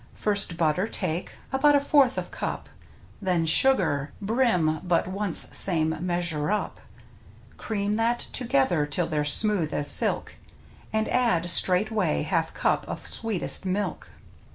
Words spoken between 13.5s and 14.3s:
milk.